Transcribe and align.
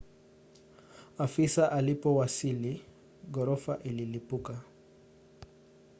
afisa 1.17 1.71
alipowasili 1.71 2.81
ghorofa 3.31 3.79
ililipuka 3.83 4.61